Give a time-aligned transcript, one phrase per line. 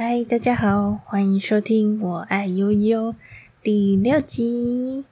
[0.00, 3.12] 嗨，大家好，欢迎收听《我爱悠悠》
[3.64, 5.04] 第六集。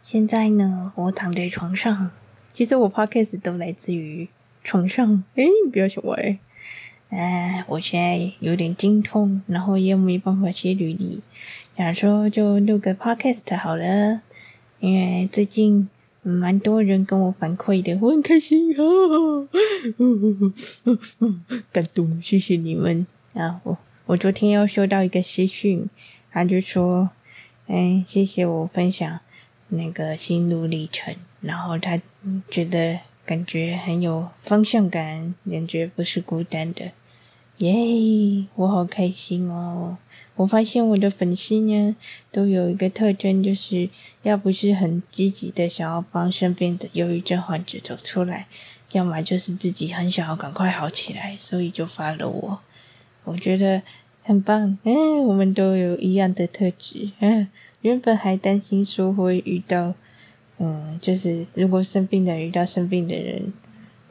[0.00, 2.12] 现在呢，我躺在床上。
[2.52, 4.28] 其实我 podcast 都来自于
[4.62, 5.24] 床上。
[5.34, 6.38] 哎，不要想歪。
[7.14, 11.20] 哎，我现在有点精通，然后也没办法写履历，
[11.76, 14.22] 想说就录个 podcast 好了。
[14.80, 15.90] 因为最近
[16.22, 19.46] 蛮多人跟我反馈的，我很开心哦，
[21.70, 23.06] 感动，谢谢你们。
[23.34, 25.90] 然后我昨天又收到一个私讯，
[26.30, 27.10] 他就说
[27.68, 29.20] ：“哎，谢谢我分享
[29.68, 32.00] 那个心路历程，然后他
[32.50, 36.90] 觉得感觉很有方向感，感觉不是孤单的。”
[37.58, 39.96] 耶我好开心哦！
[40.34, 41.94] 我发现我的粉丝呢，
[42.32, 43.88] 都有一个特征，就是
[44.22, 48.48] 要不是很积极的想要帮身边的忧郁症患者走出来，
[48.92, 52.60] 要么就是自己很想要赶快好起来，所以就发了我。
[53.24, 53.82] 我觉得
[54.24, 57.10] 很棒，嗯，我们都有一样的特质。
[57.20, 57.46] 嗯，
[57.82, 59.94] 原本还担心说会遇到，
[60.58, 63.52] 嗯，就是如果生病的遇到生病的人。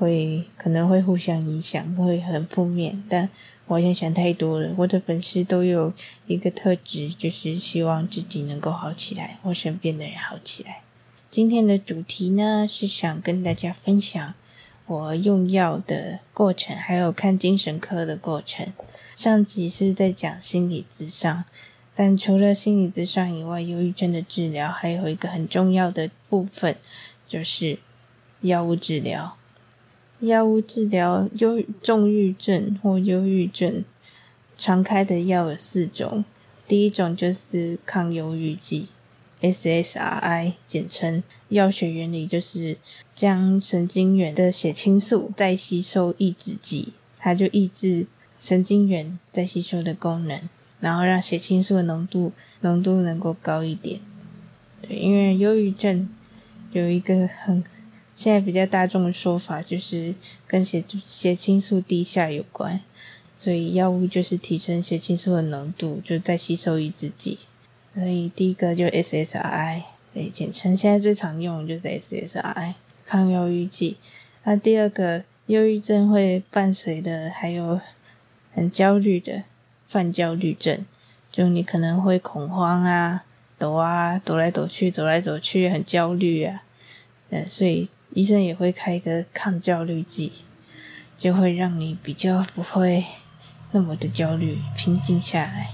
[0.00, 3.28] 会可能会互相影响，会很负面，但
[3.66, 4.72] 我好像想太多了。
[4.78, 5.92] 我的粉丝都有
[6.26, 10.80] 一个特质，就是希望自己能够好起来，或身边的人好起来。
[11.30, 14.34] 今天的主题呢，是想跟大家分享
[14.86, 18.72] 我用药的过程，还有看精神科的过程。
[19.14, 21.44] 上集是在讲心理咨商，
[21.94, 26.74] 但除了心理咨商以外，忧郁症的治疗还有一个很重要的部分，
[27.28, 27.78] 就是
[28.40, 29.36] 药物治疗。
[30.20, 33.82] 药物治疗忧重郁症或忧郁症，
[34.58, 36.26] 常开的药有四种。
[36.68, 38.88] 第一种就是抗忧郁剂
[39.40, 41.22] ，SSRI 简称。
[41.48, 42.76] 药学原理就是
[43.14, 48.06] 将神经元的血清素再吸收抑制剂，它就抑制
[48.38, 50.38] 神经元再吸收的功能，
[50.80, 53.98] 然后让血清素的浓度浓度能够高一点。
[54.82, 56.06] 对，因为忧郁症
[56.72, 57.64] 有一个很。
[58.20, 60.14] 现在比较大众的说法就是
[60.46, 62.82] 跟血血清素低下有关，
[63.38, 67.38] 所以药物就是提升血清素的浓度，就再吸收抑制剂。
[67.94, 72.74] 所以第一个就 SSRI，对，简称现在最常用的就是 SSRI
[73.06, 73.96] 抗忧郁剂。
[74.44, 77.80] 那第二个忧郁症会伴随的还有
[78.52, 79.44] 很焦虑的
[79.88, 80.84] 泛焦虑症，
[81.32, 83.24] 就你可能会恐慌啊、
[83.56, 86.62] 抖啊、抖来抖去、走来走去，很焦虑啊，
[87.30, 87.88] 嗯，所以。
[88.12, 90.32] 医生也会开一个抗焦虑剂，
[91.16, 93.04] 就会让你比较不会
[93.70, 95.70] 那么的焦虑，平静下来。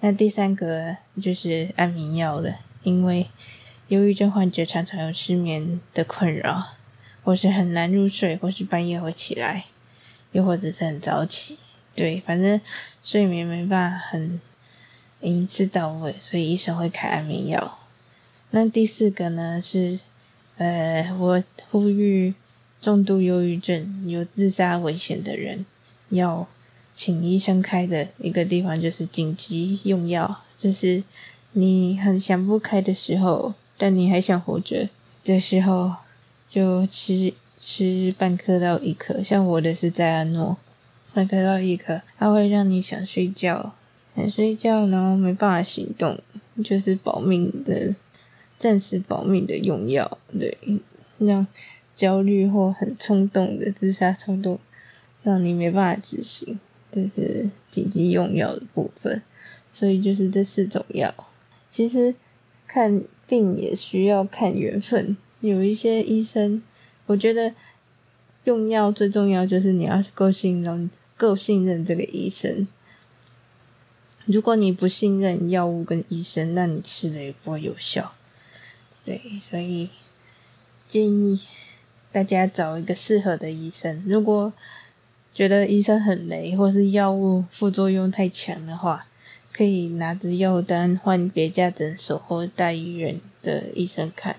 [0.00, 3.28] 那第三个就是安眠药了，因为
[3.88, 6.68] 忧郁症患者常常有失眠的困扰，
[7.22, 9.66] 或是很难入睡，或是半夜会起来，
[10.32, 11.58] 又或者是很早起，
[11.94, 12.58] 对，反正
[13.02, 14.40] 睡眠没办法很
[15.20, 17.78] 一次到位，所以医生会开安眠药。
[18.52, 20.00] 那第四个呢是。
[20.60, 22.34] 呃，我呼吁
[22.82, 25.64] 重度忧郁症有自杀危险的人，
[26.10, 26.46] 要
[26.94, 31.02] 请医生开的一个地方就是紧急用药，就是
[31.52, 34.90] 你很想不开的时候，但你还想活着
[35.24, 35.94] 的时候，
[36.50, 40.58] 就吃吃半颗到一颗，像我的是在安诺，
[41.14, 43.72] 半颗到一颗，它会让你想睡觉，
[44.14, 46.20] 想睡觉然后没办法行动，
[46.62, 47.94] 就是保命的。
[48.60, 50.56] 暂时保命的用药，对，
[51.18, 51.46] 让
[51.96, 54.60] 焦虑或很冲动的自杀冲动，
[55.22, 56.60] 让你没办法执行，
[56.92, 59.22] 这是紧急用药的部分。
[59.72, 61.14] 所以就是这四种药。
[61.70, 62.14] 其实
[62.66, 66.62] 看病也需要看缘分，有一些医生，
[67.06, 67.54] 我觉得
[68.44, 72.68] 用药最重要就是你要够信任，够信任这个医生。
[74.26, 78.12] 如果你不信任药物跟医生，那你吃了也不会有效。
[79.10, 79.90] 对，所以
[80.88, 81.40] 建议
[82.12, 84.04] 大家找一个适合的医生。
[84.06, 84.52] 如果
[85.34, 89.08] 觉得医生很雷，或是药物副作用太强的话，
[89.52, 94.36] 可以拿着药单换别家诊所或大医院的医生看。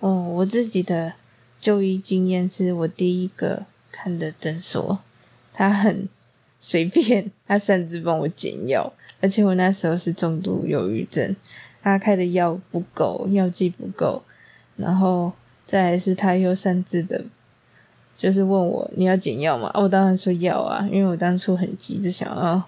[0.00, 1.12] 哦，我自己的
[1.60, 4.98] 就医经验是我第一个看的诊所，
[5.54, 6.08] 他很
[6.58, 11.36] 随便，他擅自帮我减药，而且我那时候是重度忧郁症。
[11.82, 14.22] 他开的药不够，药剂不够，
[14.76, 15.32] 然后
[15.66, 17.24] 再来是他又擅自的，
[18.16, 19.70] 就是问我你要减药吗？
[19.74, 22.62] 我当然说要啊，因为我当初很急着想要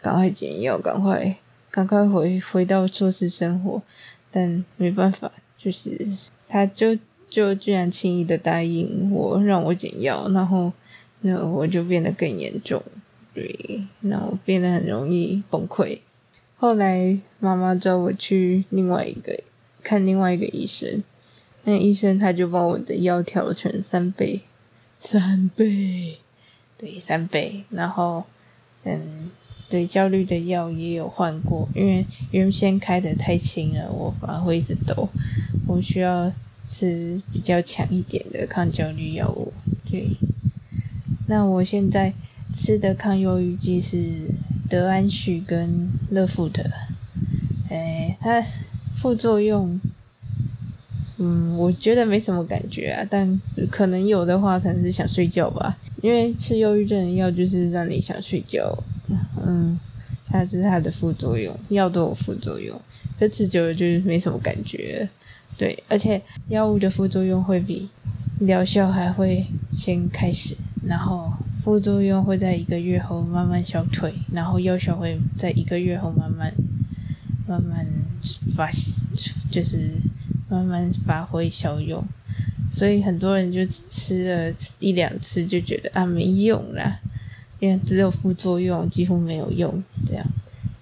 [0.00, 1.36] 赶快减药，赶快
[1.70, 3.82] 赶快回回到硕士生活，
[4.30, 6.08] 但没办法，就是
[6.48, 6.96] 他就
[7.28, 10.72] 就居然轻易的答应我让我减药，然后
[11.20, 12.82] 那我就变得更严重，
[13.34, 15.98] 对，然后变得很容易崩溃。
[16.64, 19.38] 后来妈妈叫我去另外一个
[19.82, 21.04] 看另外一个医生，
[21.64, 24.40] 那医生他就把我的药调成三倍，
[24.98, 26.16] 三倍，
[26.78, 28.24] 对，三倍，然后
[28.84, 29.30] 嗯。
[29.68, 35.08] 对焦虑的药也有换过，因为原先开的太轻了，我反而会一直抖。
[35.66, 36.30] 我需要
[36.70, 39.52] 吃比较强一点的抗焦虑药物。
[39.90, 40.06] 对，
[41.28, 42.12] 那我现在
[42.54, 43.96] 吃的抗忧郁剂是
[44.68, 46.62] 德安旭跟乐富特。
[47.70, 48.42] 哎，它
[49.00, 49.80] 副作用，
[51.18, 53.40] 嗯，我觉得没什么感觉啊，但
[53.70, 55.76] 可能有的话，可能是想睡觉吧。
[56.02, 58.76] 因为吃忧郁症的药就是让你想睡觉。
[59.46, 59.78] 嗯，
[60.26, 62.78] 它是它的副作用，药都有副作用，
[63.18, 65.08] 可吃久了就是没什么感觉。
[65.56, 67.88] 对，而且药物的副作用会比
[68.40, 70.56] 疗效还会先开始，
[70.86, 71.32] 然后
[71.64, 76.52] 副作用会在一个月后慢慢消退，然后药效会在一个月后慢慢
[77.48, 77.86] 慢慢
[78.54, 78.70] 发，
[79.50, 79.92] 就是
[80.50, 82.04] 慢慢发挥效用。
[82.70, 87.00] 所以很多人就吃了一两次就觉得啊没用啦。
[87.60, 90.26] 因为只有副作用，几乎没有用，这样，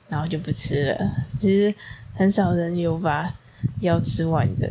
[0.09, 1.13] 然后就不吃了。
[1.39, 1.73] 其实
[2.15, 3.33] 很少人有把
[3.81, 4.69] 药吃完的，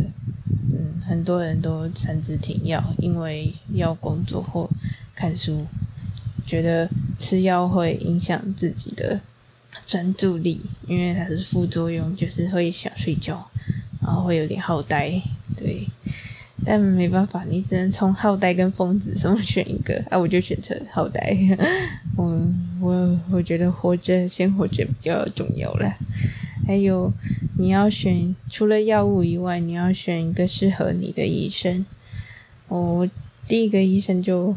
[0.73, 4.69] 嗯，很多人都擅自停药，因为要工作或
[5.15, 5.65] 看书，
[6.51, 9.17] 觉得吃药会影响自己的
[9.87, 13.49] 专注力，因为它是副作用，就是会想睡觉，
[14.01, 15.21] 然后会有点好呆，
[15.57, 15.87] 对。
[16.65, 20.19] 但没办法，你只能从好呆跟疯子中选一个啊！
[20.19, 21.35] 我就选择好呆。
[22.17, 22.39] 我
[22.81, 25.95] 我我觉得活着先活着比较重要啦。
[26.67, 27.11] 还有，
[27.57, 31.85] 你要选除了药物以外，你要选一个适合你的医生。
[32.67, 33.09] 我
[33.47, 34.55] 第一个医生就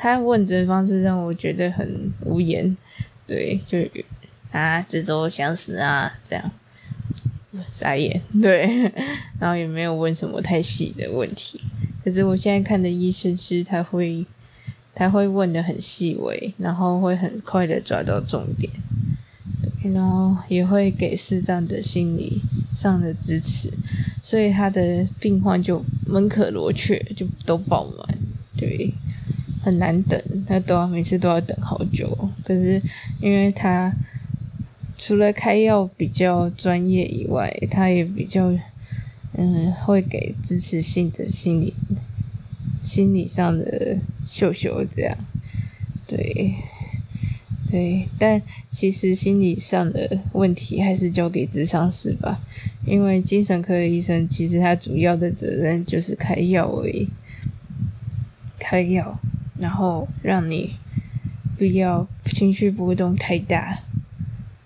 [0.00, 2.76] 他问诊方式让我觉得很无言，
[3.26, 3.78] 对，就
[4.52, 6.50] 啊，这周想死啊，这样。
[7.68, 8.92] 傻眼，对，
[9.40, 11.60] 然后也没有问什么太细的问题。
[12.04, 14.24] 可是我现在看的医生是，他会，
[14.94, 18.72] 他会问得很细微，然后会很快的抓到重点，
[19.92, 22.40] 然后也会给适当的心理
[22.72, 23.72] 上的支持，
[24.22, 28.18] 所以他的病患就门可罗雀，就都爆满，
[28.56, 28.92] 对，
[29.68, 32.08] 很难等，他都要每次都要等好久。
[32.44, 32.82] 可是
[33.20, 33.92] 因为他。
[35.00, 38.52] 除了开药比较专业以外，他也比较，
[39.34, 41.72] 嗯，会给支持性的心理、
[42.82, 45.16] 心理上的秀秀这样，
[46.04, 46.52] 对，
[47.70, 48.42] 对，但
[48.72, 52.40] 其实心理上的问题还是交给智商师吧，
[52.84, 57.08] 因为精神科的医生其实他主要的责任就是开药而已，
[58.58, 59.20] 开药，
[59.58, 60.76] 然后让你
[61.56, 63.80] 不要情绪波动太大。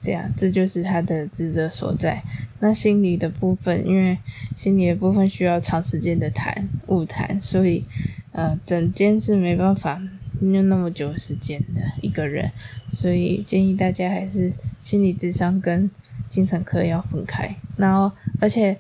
[0.00, 2.20] 这样，这就是他的职责所在。
[2.58, 4.18] 那心理的部分，因为
[4.56, 7.84] 心理的部分需要长时间的谈、晤谈，所以，
[8.32, 10.02] 呃，整间是没办法
[10.40, 12.50] 用那么久时间的一个人，
[12.92, 15.88] 所以建议大家还是心理智商跟
[16.28, 17.54] 精神科要分开。
[17.76, 18.10] 然后，
[18.40, 18.76] 而且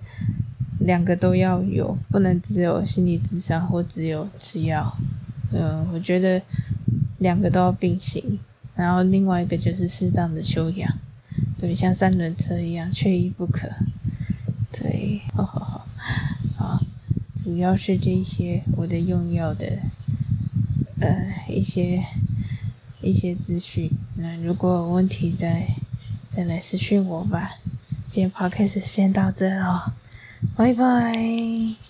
[0.80, 4.96] 两个都要有，不能只有心理智商或只有吃药。
[5.52, 6.42] 嗯、我觉得
[7.18, 8.38] 两个都要并行。
[8.74, 10.98] 然后另外一个就是适当的休养。
[11.60, 13.68] 对，像三轮车一样，缺一不可。
[14.72, 15.86] 对，好好好，
[16.56, 16.80] 好，
[17.44, 19.78] 主要是这些我的用药的，
[21.00, 22.02] 呃，一些
[23.00, 23.90] 一些资讯。
[24.16, 25.68] 那如果有问题再
[26.34, 27.52] 再来私讯我吧。
[28.10, 29.94] 今天 podcast 先到这了，
[30.56, 31.81] 拜拜。